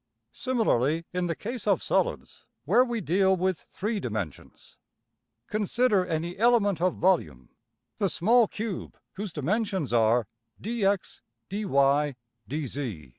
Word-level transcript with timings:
Similarly 0.33 1.05
in 1.13 1.27
the 1.27 1.35
case 1.35 1.67
of 1.67 1.83
solids, 1.83 2.43
where 2.65 2.83
we 2.83 3.01
deal 3.01 3.37
with 3.37 3.67
three 3.69 3.99
dimensions. 3.99 4.75
Consider 5.45 6.07
any 6.07 6.35
element 6.39 6.81
of 6.81 6.95
volume, 6.95 7.49
the 7.97 8.09
small 8.09 8.47
cube 8.47 8.97
whose 9.13 9.31
dimensions 9.31 9.93
are 9.93 10.25
$dx$~$dy$~$dz$. 10.59 13.09